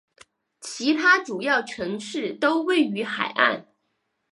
[0.59, 3.67] 其他主要城市都位于海岸。